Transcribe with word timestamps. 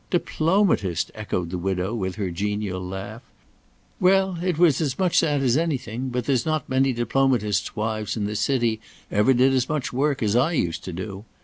"Diplomatist!" 0.09 1.11
echoed 1.13 1.51
the 1.51 1.59
widow 1.59 1.93
with 1.93 2.15
her 2.15 2.31
genial 2.31 2.81
laugh; 2.83 3.21
"Well! 3.99 4.39
it 4.43 4.57
was 4.57 4.81
as 4.81 4.97
much 4.97 5.19
that 5.19 5.41
as 5.41 5.55
anything, 5.57 6.09
but 6.09 6.25
there's 6.25 6.43
not 6.43 6.67
many 6.67 6.91
diplomatists' 6.91 7.75
wives 7.75 8.17
in 8.17 8.25
this 8.25 8.39
city 8.39 8.81
ever 9.11 9.31
did 9.31 9.53
as 9.53 9.69
much 9.69 9.93
work 9.93 10.23
as 10.23 10.35
I 10.35 10.53
used 10.53 10.83
to 10.85 10.91
do. 10.91 11.25